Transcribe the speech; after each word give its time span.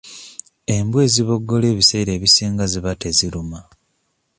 Embwa 0.75 0.99
eziboggola 1.07 1.65
ebiseera 1.73 2.11
ebisinga 2.17 2.63
ziba 2.71 2.91
teziruma. 3.01 3.59